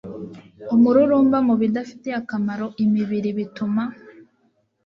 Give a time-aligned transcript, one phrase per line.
[0.75, 3.83] umururumba mu bidafitiye akamaro imibiri bituma